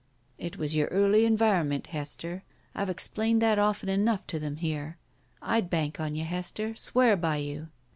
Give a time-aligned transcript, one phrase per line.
[0.39, 2.41] "It was your early environment, Hester.
[2.73, 4.97] I've explained that often enough to them here.
[5.43, 7.67] I'd bank on you, Hester— swear by you."